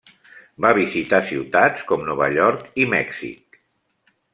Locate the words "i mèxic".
2.87-3.65